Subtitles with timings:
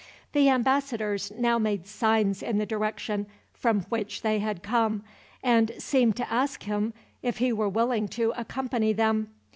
[0.31, 5.03] The ambassadors now made signs in the direction from which they had come,
[5.43, 6.63] and seemed to ask
[7.21, 9.29] if he were willing to accompany them.